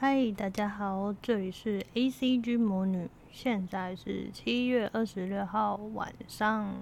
[0.00, 6.72] 嗨，大家好，这里是 ACG 魔女，现在是七月二十六号晚上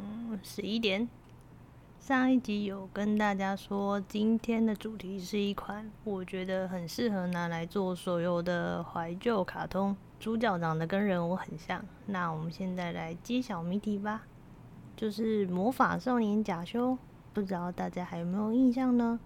[0.43, 1.09] 十一点。
[1.99, 11.83] 上一集有跟大家说，今天的主题是一款我觉得很适合拿来做手游的怀旧卡通，主角长得跟人物很像。
[12.05, 14.25] 那我们现在来揭晓谜题吧，
[14.95, 16.99] 就是魔法少年贾修，
[17.33, 19.19] 不知道大家还有没有印象呢？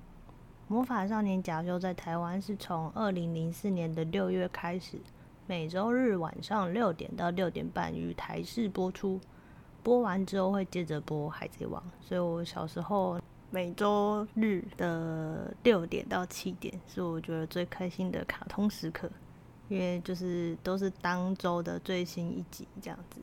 [0.70, 5.00] 魔法少年假修在台湾是从二零零四年的六月开始，
[5.48, 9.20] 每周日晚上六点到六点半于台视播出。
[9.82, 13.20] 播完之后会接着播《海贼王》，所以我小时候
[13.50, 19.10] 每周日的六点到七点是我觉得最开心的卡通时刻，
[19.66, 23.20] 因为就是都是当周的最新一集这样子。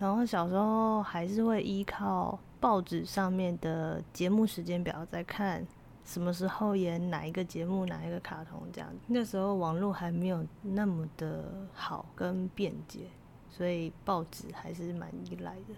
[0.00, 5.64] 然后小时候还是会依靠报纸上面的节目时间表在看。
[6.04, 8.90] 什么时候演哪一个节目，哪一个卡通这样？
[9.06, 13.00] 那时候网络还没有那么的好跟便捷，
[13.48, 15.74] 所以报纸还是蛮依赖的。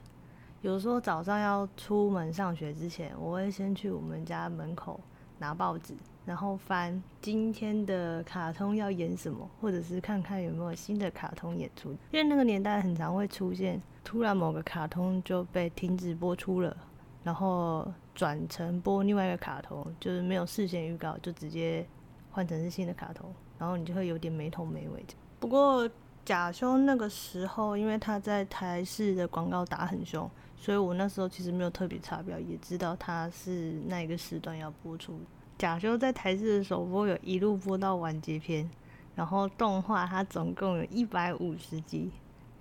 [0.62, 5.00] 有时候早上要出门上学之前，我会先去我们家门口
[5.38, 11.90] 拿报纸，然后翻今天的卡通要演什么，或者是看看有没有新的卡通演出。
[12.12, 16.76] 因为那个年代很常会出现，突然某个卡通就被停止播出了。
[17.24, 21.86] 然后转成播另外一个卡通，就是没有事先预告，就直接
[22.30, 25.04] 换成是新的卡通，然后你就会有点没头没尾。
[25.38, 25.88] 不过
[26.24, 35.20] 假修那个时候，因为他在台视的广告打很凶，所以我那时候其实没有特别查表，也知道他是那个时段要播出。
[35.58, 38.68] 假修在台视的首播有一路播到完结篇，
[39.14, 42.10] 然后动画它总共有一百五十集。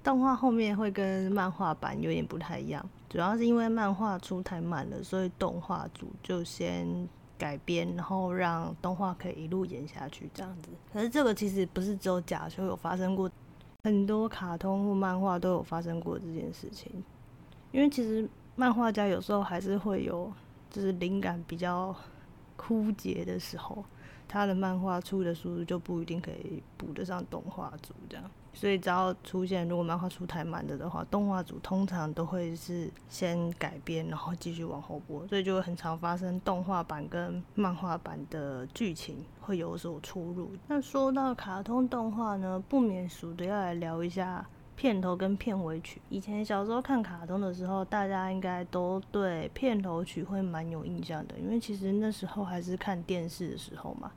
[0.04, 6.88] 动画后面会跟漫画版有点不太一样，主要是因为漫画出太慢了，所以动画组就先
[7.38, 10.70] 改编，然后让动画可以一路演下去这样子。
[10.92, 13.30] 可是这个其实不是只有假修有发生过，
[13.84, 16.92] 很多卡通或漫画都有发生过这件事情。
[17.72, 20.32] 因为其实漫画家有时候还是会有，
[20.70, 21.95] 就是灵感比较
[22.56, 23.84] 枯竭的时候，
[24.31, 28.23] 他的漫画出的速度就不一定可以补得上动画组这样。
[28.53, 40.52] 所以只要出现，如果漫画出太慢了的话，动画组通常都会是先改编，然后继续往后播，所以就会很常发生动画版跟漫画版的剧情会有所出入。
[40.67, 46.02] 那说到卡通动画呢，不免俗的要来聊一下片头跟片尾曲。
[46.09, 54.11] 以前小时候看卡通的时候，大家应该都对片头曲会蛮有印象的，因为其实那时候还是看电视的时候嘛。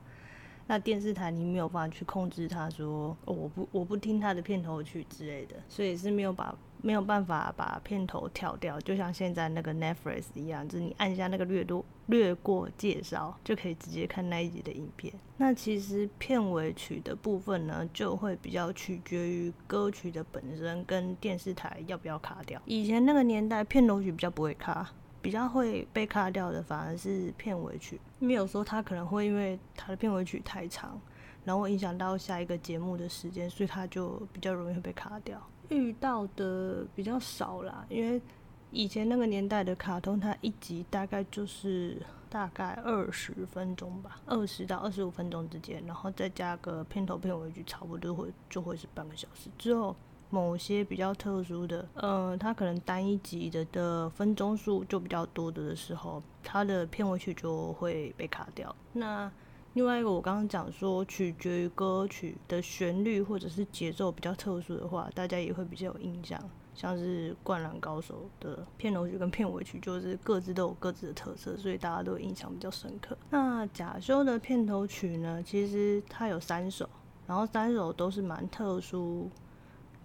[0.67, 15.13] 那电视台你没有办法去控制他，说哦，我不我不听他的片头曲之类的，所以是没有把没有办法把片头跳掉，就像现在那个 Netflix 一样，就是你按下那个略多略过介绍，就可以直接看那一集的影片。
[15.37, 22.59] 那其实片尾曲的部分呢，就会比较取决于歌曲的本身跟电视台要不要卡掉。
[22.65, 24.91] 以前那个年代片头曲比较不会卡。
[25.25, 31.01] 比较会被卡掉的反而是片尾曲，因为有时候他可能会因为他的片尾曲太长，
[31.43, 35.41] 然后影响到下一个节目的时间，所以他就比较容易会被卡掉。
[35.69, 38.21] 遇到的比较少啦，因为
[38.69, 41.99] 以前那个年代的卡通，它一集大概就是
[42.29, 49.95] 大概二十分钟吧，二十到二十五分钟之间，然后再加个片头片尾曲，差不多会就会是半个小时之后。
[50.29, 58.75] 某些比较特殊的，呃，它可能单一集的的分钟数就比较多的的时候，它的片尾曲就会被卡掉。
[58.93, 59.31] 那
[59.73, 66.41] 另外一个，我刚刚讲说，取决于歌曲的旋律或者是节奏比较特殊的话，大家也会比较有印象。
[66.73, 73.17] 像是《灌篮高手》的片头曲跟片尾曲，就是各自都有各自的特色，所以大家都印象比较深刻。
[73.29, 76.89] 那假修的片头曲呢，其实它有三首，
[77.25, 79.29] 然后三首都是蛮特殊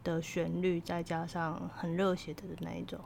[0.03, 2.99] 的旋律，再加上很热血的那一种，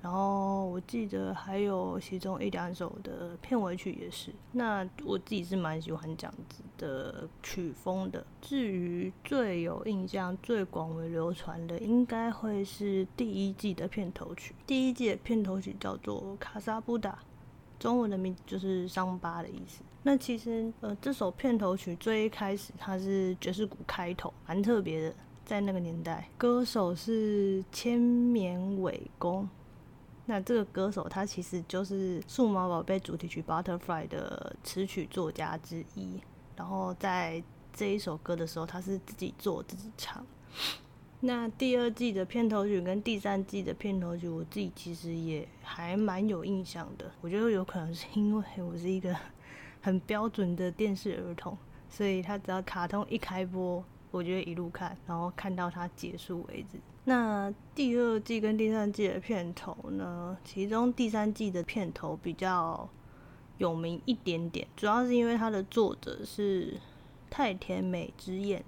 [0.00, 4.32] 然后我记得还有其中一两首的片尾曲也是。
[4.50, 8.24] 那我自己是蛮喜欢这样子的曲风的。
[8.40, 14.54] 至于最有印象、最广为流传的，应该会是第一季的片头曲。
[14.66, 17.10] 第一季的片头曲叫做《卡萨布达》，
[17.78, 19.82] 中文的名字就是伤疤的意思。
[20.02, 25.14] 那其实呃，这首片头曲最一开始它是爵士鼓开头，蛮特别的。
[25.44, 29.48] 在那个年代，歌手是千绵伟公。
[30.24, 36.20] 那这个歌手他其实就是《数码宝贝》主题曲《Butterfly》的词曲作家之一。
[36.56, 37.42] 然后在
[37.72, 40.24] 这一首歌的时候，他是自己做自己唱。
[41.20, 47.10] 那第二季的片头曲跟第三季的片头曲，我自己其实也还蛮有印象的。
[47.20, 49.14] 我觉得有可能是因为我是一个
[49.82, 51.58] 很标准的电视儿童。
[51.90, 56.78] 所以他只要卡通一开播，我就会一路看，然后看到它结束为止。
[57.04, 60.38] 那第二季跟第三季的片头呢？
[60.44, 62.88] 其中第三季的片头比较
[63.58, 66.78] 有名一点点，主要是因为它的作者是
[67.28, 68.64] 太田美之彦。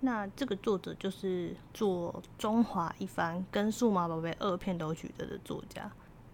[0.00, 5.88] 那这个作者就是做《中华一番》跟《数码宝贝二》片头曲的的作家，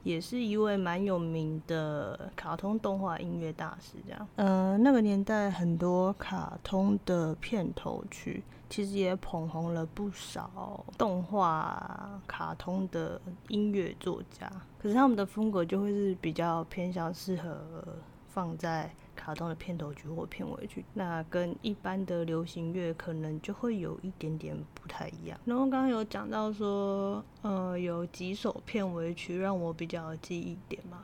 [0.08, 3.98] 也是一位蛮有名的卡通动画音乐大师。
[4.06, 14.50] 这样，呃，那个年代很多卡通的片头曲，其实也捧红了不少动画卡通的音乐作家。
[14.78, 17.60] 可是他们的风格就会是比较偏向适合
[18.28, 18.90] 放在。
[19.18, 25.38] 卡通的片头曲或片尾曲，那跟一般的流行乐可能就会有一点点不太一样。
[25.44, 31.00] 然后刚刚有讲到说，呃，有几首片尾曲让我比较记忆点嘛。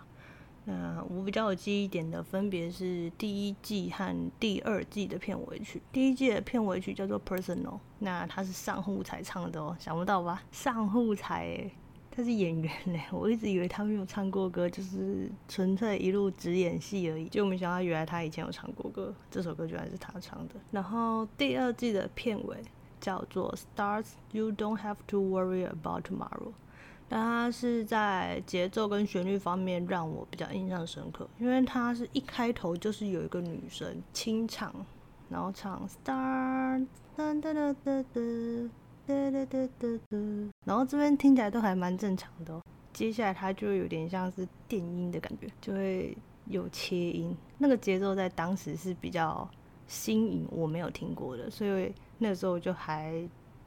[0.67, 5.83] 那我比较有记忆点的分别是第一季和第二季的片尾曲。
[5.93, 7.65] 第一季的片尾曲叫做《Personal》，
[7.99, 10.43] 那它是上户彩唱的哦，想不到吧？
[10.51, 11.71] 上户彩。
[12.15, 17.29] 他是演员呢， 我一直以为他没有唱过歌，就是纯粹一路只演戏而已。
[17.29, 20.55] 就没想到原来他以前有唱过歌，这首歌居然是他唱的。
[20.71, 22.59] 然后第二季的片尾
[23.01, 26.51] 叫做《Stars You Don't Have to Worry About Tomorrow》，
[27.09, 34.73] 那它是在节奏跟旋律方面让我比较印象深刻，因为它是一开头就是有一个女生清唱，
[35.29, 36.87] 然后唱 Stars。
[39.07, 40.19] 哒哒哒哒哒，
[40.65, 42.63] 然后这边听起来都还蛮正常的哦。
[42.93, 46.17] 接下来它就有点像是电音的感觉，就会
[46.47, 47.37] 有切音。
[47.59, 49.47] 那个节奏在当时是比较
[49.87, 53.23] 新颖，我没有听过的，所以那时候就还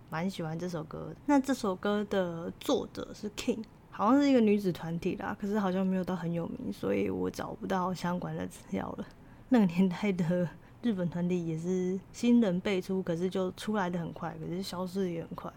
[0.09, 1.13] 蛮喜欢这首歌。
[1.27, 9.05] 那这首歌的作者是 King，好像是一个女子团体啦，可是好像没有到很有名，所以我找不到相关的资料了。
[9.49, 10.49] 那个年代的。
[10.87, 15.51] 日本团体也是新人辈出，可是就出来的很快，可是消失的也很快，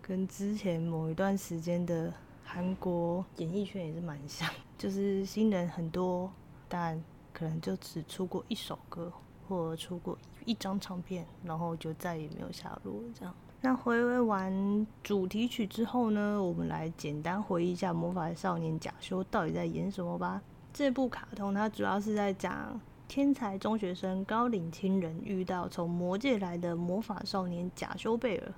[0.00, 2.14] 跟之前某一段时间的
[2.44, 4.48] 韩国演艺圈也是蛮像，
[4.78, 6.30] 就是新人很多，
[6.68, 7.02] 但
[7.32, 9.12] 可能就只出过一首歌
[9.48, 13.08] 或出过一张唱片，然后就再也没有下落了。
[13.18, 20.40] 这样，那回味完主题曲之后呢，我们来简单回忆一下《魔法少年贾修》到底在演什么吧。
[20.72, 22.80] 这部卡通它主要是在讲。
[23.08, 28.52] 天才中学生高岭亲人遇到从魔界来的魔法少年贾修贝尔，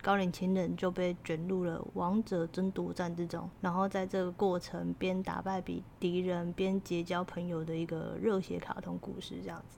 [0.00, 9.76] 高岭亲人就被卷入了王者争夺战之中，然后在这个过程边打败敌敌人边结交朋友的一个热血卡通故事这样子。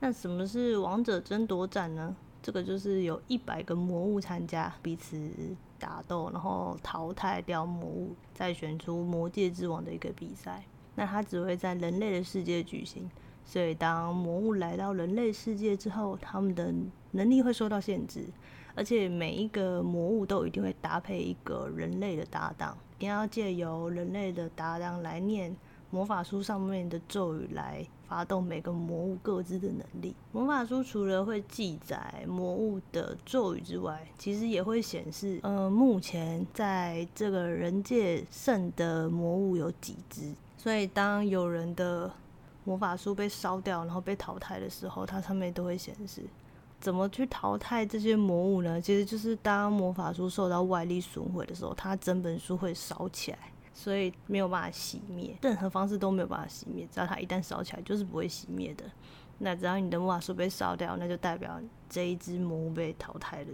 [0.00, 2.16] 那什么是王者争夺战呢？
[2.42, 5.30] 这个就是有一百个魔物参加，彼此
[5.78, 10.64] 打斗，然后淘汰掉魔物，再选出魔界之王的一个比赛。
[10.94, 13.10] 那它只会在人类的世界举行。
[13.44, 16.72] 所以，当魔物来到人类世界之后，他们的
[17.12, 18.24] 能力会受到限制，
[18.74, 25.54] 而且每一个魔物都一定会搭配一个人类的搭档，一定要借由人类的搭档来念
[25.90, 30.14] 魔法书上面的咒语，来发动每个魔物各自的能力。
[30.30, 40.32] 魔法书除了会记载魔物的咒语之外，其实也会显示，呃，目前在这个人界剩的魔物有几只。
[40.56, 42.12] 所以，当有人的
[42.64, 46.22] 魔法书被烧掉，然后被淘汰的时候，它上面都会显示
[46.80, 48.80] 怎么去淘汰这些魔物呢？
[48.80, 53.38] 其实就是当魔法书受到外力损毁的时候，它整本书会烧起来，
[53.74, 56.86] 所以没有办法熄灭，任何方式都没有办法熄灭。
[56.90, 58.84] 只要它一旦烧起来，就是不会熄灭的。
[59.38, 61.58] 那只要你的魔法书被烧掉，那就代表
[61.88, 63.48] 这一只魔物被淘汰了。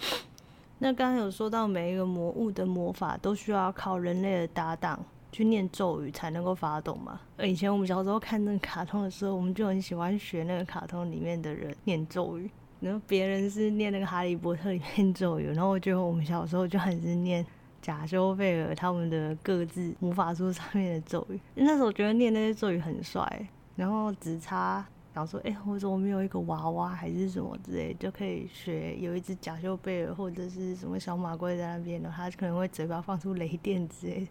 [0.78, 5.02] 那刚刚有说到，每一个魔物的魔法都需要靠人类的搭档。
[5.32, 7.20] 去念咒语才能够发动嘛？
[7.42, 12.50] 以前我们小时候看那个卡通的时候，我们就很喜欢学那个卡通里面的人念咒语。
[12.80, 17.44] 然后别人是念那个《哈利波特》里面咒语，然后我觉得我们小时候就很是念
[17.82, 21.38] 贾修贝尔他们的各自魔法书上面的咒语。
[21.54, 23.46] 那时候觉得念那些咒语很帅，
[23.76, 24.82] 然后只差
[25.14, 34.26] 想说，哎、我怎么没有一个娃娃还是什么之类，就可以学有一只贾修贝尔或者是什么小马龟在那边，然后他可能会嘴巴放出雷电之类。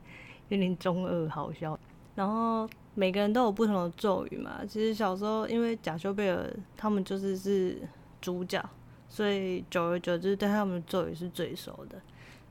[0.49, 1.79] 有点中二好笑，
[2.15, 4.61] 然后每个人都有不同的咒语嘛。
[4.67, 7.77] 其实小时候因为贾修贝尔他们就是是
[8.19, 8.63] 主角，
[9.07, 12.01] 所以久而久之对他们的咒语是最熟的。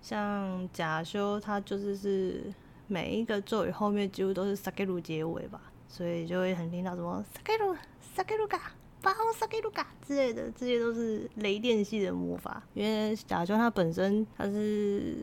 [0.01, 2.45] 像贾修他就是是
[2.87, 12.63] 每一个咒语后面几乎都是萨给鲁结尾吧，所以就会很听到什么萨给鲁、萨给鲁嘎、巴欧萨给鲁嘎之类的，这些都是雷电系的魔法。
[12.75, 15.17] 因为贾修他本身他是。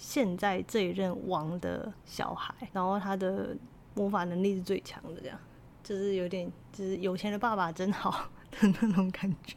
[0.00, 3.56] 现在这一任王的小孩，然后他的
[3.94, 5.36] 魔法能力是最强的，这样
[5.82, 9.56] 就是有点就是有钱的爸爸真好的那种感觉。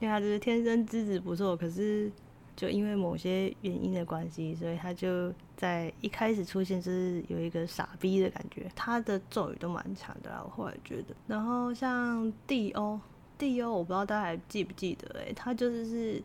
[0.00, 2.10] 因为他就是天生资质不错，可是
[2.56, 8.68] 就因为某些原因的关系，所以他就在一开始出现就是有一个傻逼的感觉。
[8.74, 11.14] 他的咒语都蛮强的啦，我后来觉得。
[11.28, 12.98] 然后像蒂欧，
[13.38, 16.22] 蒂欧我不知道大家还记不记得、哎，他就是是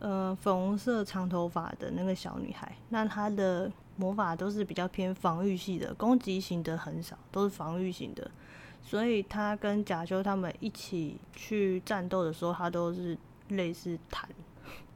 [0.00, 2.76] 呃粉红色长头发的那个小女孩。
[2.88, 8.30] 那她的魔法都是比较偏防御系的，攻击型的很少，都是防御型的。
[8.82, 13.16] 所以她跟贾修他们一起去战斗的时候，她都是
[13.48, 14.28] 类似弹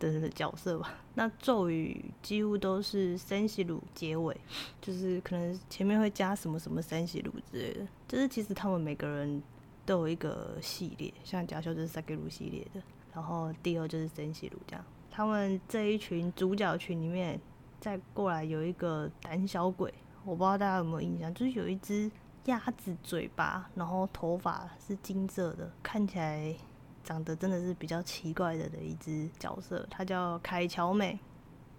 [0.00, 0.94] 的角色吧。
[1.14, 4.36] 那咒语几乎都是森西鲁结尾，
[4.80, 7.86] 就是可能前面会加什么什么森西鲁之类的。
[8.08, 9.42] 就是其实他们每个人
[9.86, 12.82] 都有一个系列，像贾修就是萨给鲁系列的，
[13.12, 14.84] 然后第二就是森西鲁这样。
[15.14, 17.40] 他们这一群主角群里面，
[17.78, 19.92] 再过来有一个胆小鬼，
[20.24, 22.10] 我不知道大家有没有印象，就是有一只。
[22.46, 26.54] 鸭子嘴巴，然后头发是金色的，看起来
[27.02, 29.86] 长得真的是比较奇怪的的一只角色。
[29.90, 31.18] 它叫凯乔美，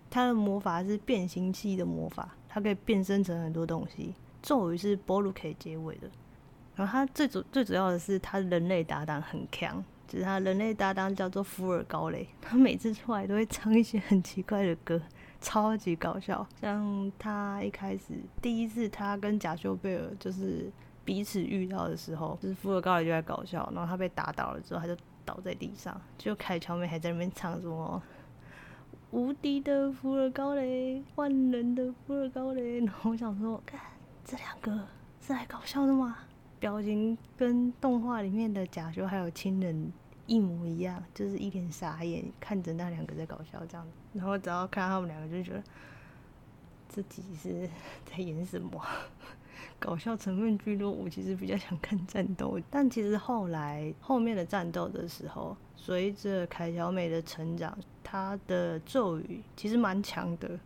[0.09, 4.15] 它的魔法是变形器的魔法，它可以变身成很多东西。
[4.41, 6.09] 咒语是波鲁克结尾的，
[6.73, 15.01] 然后它最主最主要的是，它人类搭档很强，就是他人类搭档叫做福尔高雷，他每次出来都会唱一些很奇怪的歌。
[15.41, 20.71] 超级搞笑，像他一开始第一次他跟贾修贝尔就是
[21.03, 28.01] 彼此遇到的时候，就是福尔高雷就在搞笑，然后他被打倒了之后，他就倒在地上，就凯乔美还在那边唱什么
[29.11, 33.79] 无敌的福尔高雷，万能的福尔高雷，然后我想说，看
[34.23, 34.87] 这两个
[35.21, 36.17] 是来搞笑的吗？
[36.59, 39.91] 表情跟动画里面的假修还有亲人。
[40.27, 45.63] 一模一样，就是一脸傻眼看着那两个在搞笑这样子，然后只要看他们两个就觉得
[46.89, 47.69] 自己是
[48.03, 48.83] 在演什么
[49.77, 50.89] 搞笑成分居多。
[50.89, 60.59] 我其实比较想看战斗，但其实后来后面的战斗的时候，随着凯小美的成长，她的咒语其实蛮强的，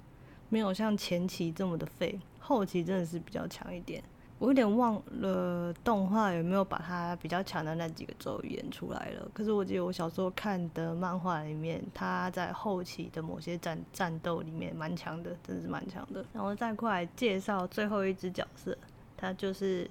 [0.47, 4.01] 没有像前期这么的废，后期真的是比较强一点。
[4.39, 9.29] 我有点忘了动画有没有把它比较强的那几个咒语演出来了。
[9.33, 16.25] 可是我记得我小时候看的漫画里面，他在后期的某些战战斗里面蛮强的，真的是蛮强的。
[16.33, 18.77] 然后再过来介绍最后一只角色，
[19.17, 19.89] 他就是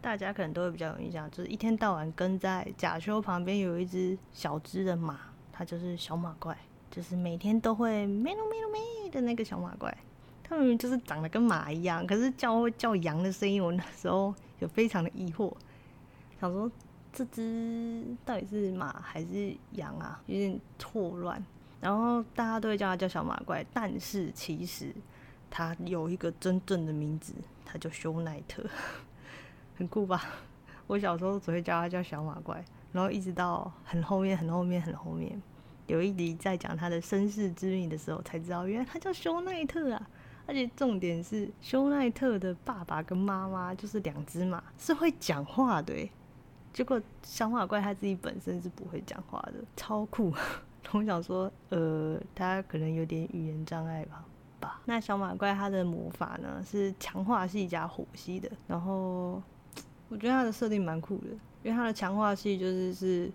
[0.00, 5.20] 大家可能都会比较有印象，就是一天到晚跟在假修旁边有一只小只的马，
[5.52, 6.56] 他就是小马怪，
[6.90, 9.94] 就是每天都会咩噜咩噜咩的那个小马怪。
[10.50, 15.54] 他明明就是长得跟马一样，可是叫叫羊的声音，我那时候有非常的疑惑，
[16.40, 16.68] 想说
[17.12, 20.20] 这只到底是马还是羊啊？
[20.26, 21.40] 有点错乱。
[21.80, 24.92] 然后大家都会叫它叫小马怪，但是其实
[25.48, 27.32] 它有一个真正的名字，
[27.64, 28.64] 它叫修奈特，
[29.78, 30.20] 很酷吧？
[30.88, 35.40] 我小时候只会叫它叫小马怪，然后一直到很后面、很后面、很后面，
[35.86, 40.10] 有一集在讲他的身世之谜的时候，才知道原来他叫修奈特啊。
[40.50, 45.94] 而且重点是，修奈特的爸爸跟妈妈就是两只马，是会讲话的。
[46.72, 50.34] 结果小马怪他自己本身是不会讲话的，超酷。
[50.90, 54.24] 我想说，呃，他可能有点语言障碍吧？
[54.58, 54.82] 吧。
[54.86, 58.50] 那小马怪他的魔法呢，是强化系加火系的。
[58.66, 59.40] 然后
[60.08, 61.28] 我觉得他的设定蛮酷的，
[61.62, 63.30] 因为他的强化系就是是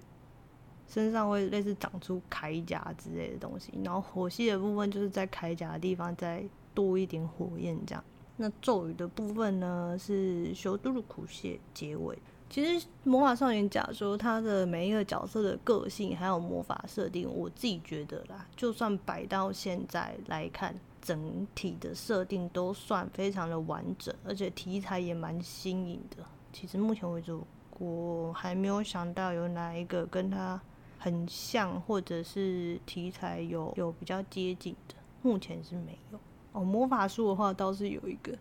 [0.86, 6.44] 身上会类似长出铠甲之类的东西，然后火系的部分就是在铠甲的地方在。
[6.76, 8.04] 多一点火焰这样，
[8.38, 12.16] 那咒语的部分呢，是修都鲁苦谢结尾。
[12.48, 26.24] 其实魔法少年假说他的每一个角色的个性还有魔法设定，我自己觉得啦，就算摆到现在来看，整体的设定都算非常的完整，而且题材也蛮新颖的。
[26.54, 27.36] 其实目前为止，
[27.80, 30.62] 我还没有想到有哪一个跟他
[31.00, 36.20] 很像，或者是题材有有比较接近的，目前是没有。
[36.56, 38.32] 哦，魔法书的话倒是有一个，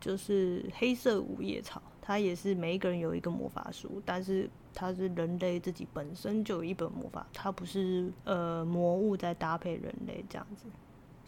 [0.00, 10.64] 就是黑色五叶草，它也是每一个人有一个魔法书，但是它是人类自己本身就有一本魔法，它不是呃魔物在搭配人类这样子，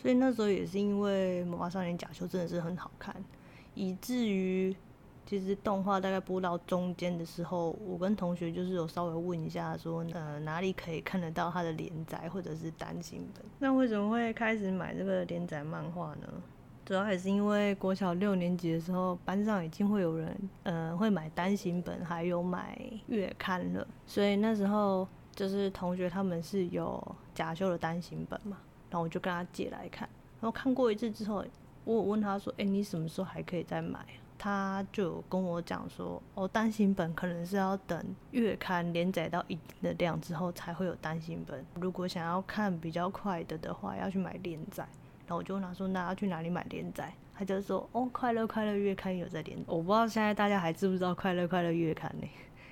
[0.00, 3.14] 所以那时候也是因为魔法少年假修真的是很好看，
[3.74, 4.74] 以至于。
[5.30, 13.44] 其实动画大概播到中间的时候，我跟同学就是有稍微问一下说，呃哪里可以看得到它的连载或者是单行本？
[13.60, 16.26] 那为什么会开始买这个连载漫画呢？
[16.84, 25.06] 主要还是因为国小六年级的时候，班上已经会有人呃会买单行本，还有买月刊了，所以那时候
[25.36, 27.00] 就是同学他们是有
[27.32, 28.56] 假修的单行本嘛，
[28.90, 30.08] 然后我就跟他借来看，
[30.40, 31.44] 然后看过一次之后，
[31.84, 34.04] 我问他说，哎、你什么时候还可以再买？
[34.42, 41.62] 他就跟我讲说，哦，单行本可能是要等月刊连载到一定的量之后才会有单行本。
[41.74, 44.82] 如果想要看比较快的的话，要去买连载。
[45.26, 47.12] 然后我就问他说，那要去哪里买连载？
[47.34, 49.64] 他就说，哦，快乐快乐月刊有在连载。
[49.66, 52.26] 我不知道现在大家还知不知道快乐快乐月刊呢？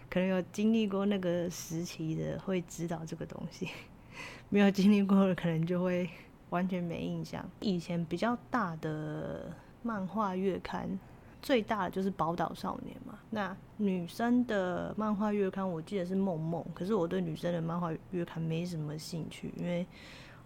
[0.09, 3.69] 可能有经历过那个时期的会知道这个东西，
[4.49, 6.09] 没有经历过的可能就会
[6.49, 7.47] 完全没印象。
[7.61, 10.99] 以前比较大的漫画月刊。
[11.41, 13.19] 最大的就是宝岛少年嘛。
[13.31, 16.65] 那女生的漫画月刊，我记得是梦梦。
[16.75, 19.87] 可是我对女生的漫画月刊没什么兴趣，因为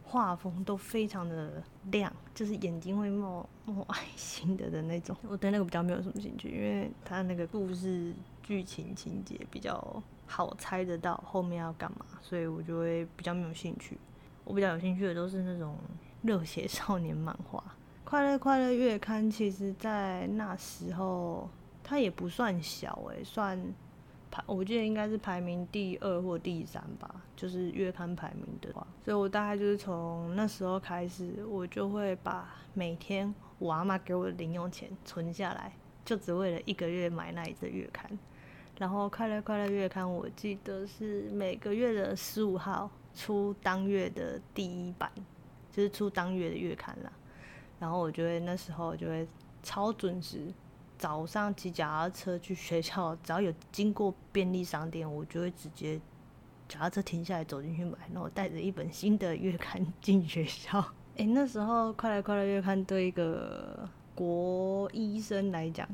[0.03, 5.17] 画风都非常的亮，就是眼睛会冒冒爱心的的那种。
[5.29, 13.97] 我对那个比较没有什么兴趣，因为他那个故事剧情情节比较好猜得到后面要干嘛，所以我就会比较没有兴趣。
[14.45, 15.77] 我比较有兴趣的都是那种
[16.23, 17.63] 热血少年漫画。
[18.12, 21.49] 快乐快乐月刊，其实在那时候
[21.83, 23.59] 它也不算小诶、算
[24.31, 28.87] 排，我记得应该是排名第二或第三吧，就是月刊排名的话。
[29.02, 35.73] 所以我大概就是从那时候开始，我就会把每天我阿妈给我的零用钱存下来，
[36.04, 38.07] 就只为了一个月买那一次月刊。
[38.76, 45.11] 然后快乐快乐月刊，我记得是每个月的十五号出当月的第一版，
[45.71, 47.11] 就是出当月的月刊啦。
[47.83, 49.27] 然后我就会那时候就会
[49.61, 50.47] 超准时，
[50.97, 56.01] 早上骑脚踏车去学校，只要有经过便利商店，我就会直接
[56.69, 60.81] 脚踏车停下来走进去买，然后带着一本新的月刊 进学校。
[61.17, 65.89] 诶，那时候快乐快乐月刊对一个国一生来讲，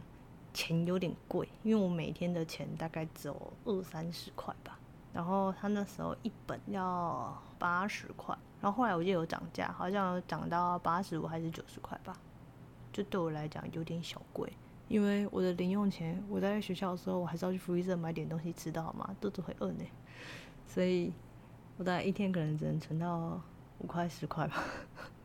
[0.52, 4.78] 钱有点贵，因为我每天的钱大概只有二三十块吧。
[5.14, 8.36] 然后他那时候一本要八十块。
[8.60, 12.12] 然后后来我就有涨价，好像涨到八十五还是九十块吧，
[12.92, 14.52] 就对我来讲有点小贵，
[14.88, 19.14] 因为我的零用钱，我在学校的时候我还是要去福利社买点东西吃的好吗？
[19.20, 19.84] 肚子会饿呢，
[20.66, 21.12] 所以
[21.76, 23.40] 我大概一天可能只能存到
[23.78, 24.64] 五块十块吧，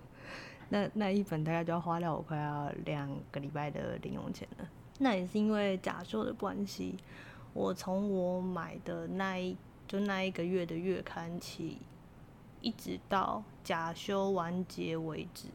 [0.70, 4.70] 那那一本大概就要花掉我快要两个礼拜的零用钱了。
[5.00, 6.96] 那也是因为假修的关系，
[7.52, 11.80] 我从我买的那一就那一个月的月刊起。
[12.64, 15.50] 一直到假修完结为止，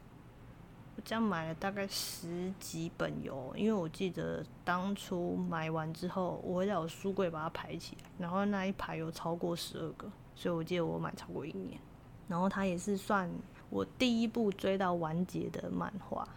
[0.95, 11.77] 我这样买了大概十几本有，因为我记得当初买完之后，我会在我书柜把它排起来，然后那一排有超过十二个，所以我记得我买超过一年。
[12.27, 13.27] 然后它也是算
[13.71, 16.27] 我第一部追到完结的漫画。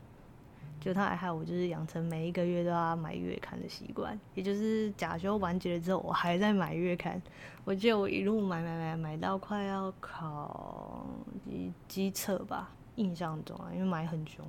[0.82, 7.22] 就他还害我，就是养成每一个月都要买月刊的习惯，也就是假修完结了之后，我还在买月刊。
[7.64, 11.06] 我记得我一路买买买买到快要考
[11.48, 14.44] 机机测吧，印象中啊，因为买很凶。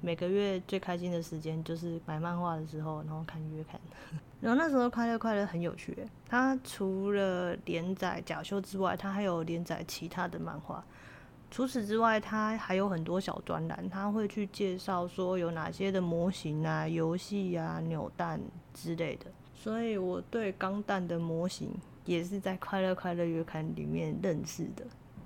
[0.00, 3.78] 每个月最开心的时间就是买漫画的时候，然后看月刊。
[4.40, 10.82] 然后那时候快乐快乐很有趣，它除了连载假修之外，它还有连载其他的漫画。
[11.50, 18.40] 除此之外，他还有很多小专栏，他会去介绍说有哪些的模型啊、游戏啊、扭蛋
[18.74, 19.26] 之类的。
[19.54, 24.84] 所以我对钢弹的模型也是在快乐快乐月刊里面认识的。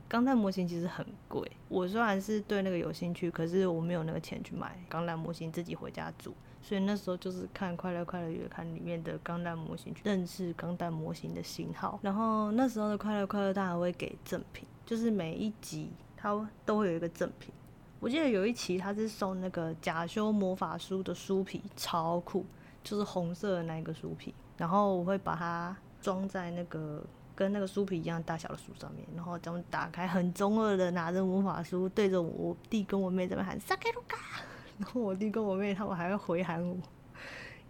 [0.09, 6.35] 钢弹模型其实很贵，我虽然是对那个有兴趣，可是我没有那个钱去买钢弹模型自己回家组。
[6.63, 11.99] 所以那时候就是看快乐快乐月刊里面的钢弹模型，去认识钢弹模型的型号。
[12.03, 15.91] 然后那时候的快乐快乐，他还会给赠品，就是每一集。
[16.21, 17.51] 它都会有一个赠品，
[17.99, 22.45] 我记得有一期他是送那个假修魔法书的书皮，超酷，
[22.85, 27.03] 就是红色的那一个书皮，然后我会把它装在那个
[27.35, 34.43] 跟那个书皮一样大小的书上面，然后这样打开，很中二的拿着魔法书对着我弟跟我妹在那喊萨克鲁卡，
[34.77, 36.77] 然后我弟跟我妹他们还会回喊我，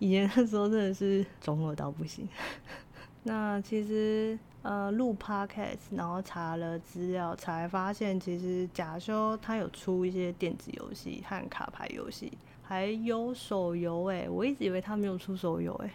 [0.00, 2.28] 以前那时候真的是中二到不行。
[3.22, 4.36] 那其实。
[4.62, 12.31] 呃，录 podcast，然后查了资料，才发现其实假修它有出一些电子游戏和卡牌游戏，
[12.62, 15.90] 还有手游诶，我一直以为它没有出手游诶，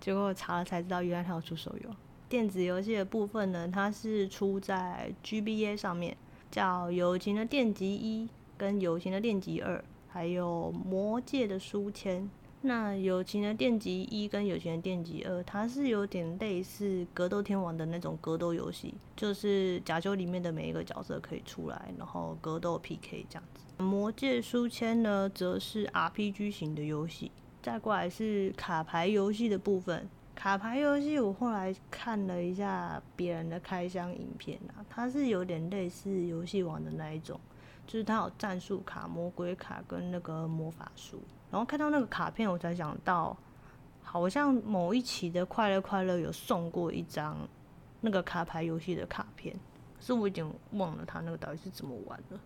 [0.00, 1.90] 结果查了才知道，原来它有出手游。
[2.28, 6.16] 电子游戏的部分呢，它是出在 GBA 上面，
[6.50, 8.26] 叫《友情的电极一》
[8.56, 9.78] 跟《友情的电极二》，
[10.08, 12.22] 还有《魔戒的书签》。
[12.60, 23.82] 那友情的电击一跟友情的电击二，它是有点类似格斗天王的那种格斗游戏，就是假修里面的每一个角色可以出来，然后格斗 PK 这样子。
[23.82, 27.30] 魔界书签呢，则是 RPG 型的游戏。
[27.62, 37.38] 再过来是卡牌游戏的部分，卡牌游戏我后来看了一下别人的开箱影片啊，它是有点类似游戏王的那一种，
[37.86, 41.22] 就是它有战术卡、魔鬼卡跟那个魔法书。
[41.50, 43.36] 然后看到那个卡片，我才想到，
[44.02, 47.36] 好像某一期的快乐快乐有送过一张
[48.00, 49.54] 那个卡牌游戏的卡片，
[49.98, 52.40] 可是我已经忘了他那个到底是怎么玩了。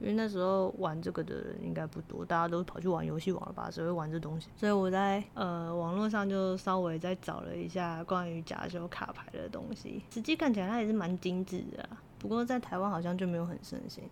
[0.00, 3.68] 因为那时候玩这个的人应该不多，大家都跑去玩游戏王了吧？
[3.68, 4.48] 谁会玩这东西？
[4.56, 11.88] 所以我在呃网络上就稍微再找了一下关于假修卡牌的东西，实际看起来它也是蛮精致的。
[12.16, 14.04] 不过在台湾好像就没有很盛行。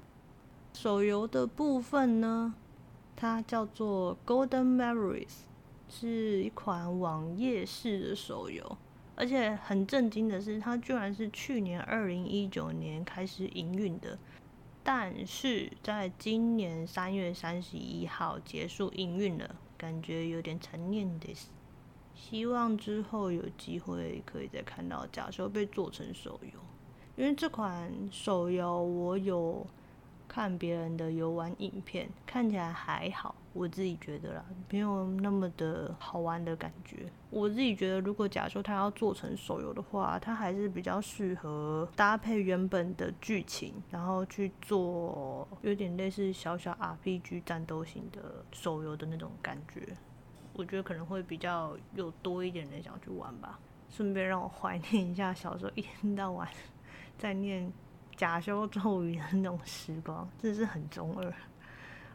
[0.72, 2.52] 手游的部分呢，
[3.18, 5.46] 它叫做 Golden Memories，
[5.88, 8.76] 是一款网页式的手游，
[9.14, 14.18] 而且很震惊的是，它居然是去年二零一九年开始营运的。
[14.84, 21.34] 但是在今年三月三十一号结束营运了，感觉有点残念的。
[22.14, 26.60] 希望之后有机会可以再看到假修被做成手游，
[27.16, 29.66] 因为这款手游我有。
[30.28, 37.06] 看别人的游玩影片，看起来还好，我自己觉得啦，没有那么的好玩的感觉。
[37.30, 49.96] 我自己觉得，如果假说他要做成手游的话，他还是比较适合搭配原本的剧情，然后去做有点类似小小 RPG 战斗型的手游的那种感觉。
[50.52, 53.58] 我觉得可能会比较有多一点人想去玩吧。
[53.88, 56.48] 顺便让我怀念一下小时候一天到晚
[57.16, 57.72] 在念。
[58.16, 61.32] 假修咒语的那种时光，真是很中二。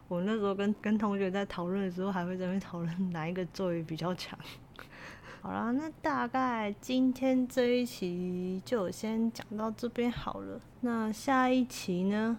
[0.08, 4.38] 我那时候跟跟同学在讨论的时候，还会在那边讨论哪一个咒语比较强。
[5.42, 10.60] 好啦，那大概今天这一期就先讲到这边好了。
[10.82, 12.38] 那下一期呢，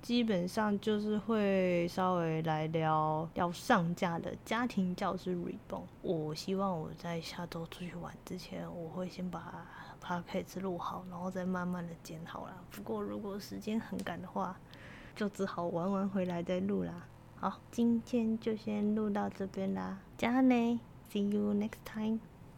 [0.00, 5.82] 基本上就是会稍微来聊要上架的家庭教师 Reborn。
[6.00, 9.66] 我希望我在下周出去玩之前，我会先把。
[10.00, 12.54] 把配置录好，然后再慢慢的剪好了。
[12.70, 14.56] 不过如果时间很赶的话，
[15.14, 17.06] 就只好玩完回来再录啦。
[17.36, 20.78] 好，今天就先录到这边啦，加内
[21.12, 22.20] ，See you next time。